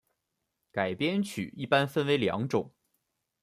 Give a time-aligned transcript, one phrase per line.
[0.71, 2.73] 改编曲一般分为两种。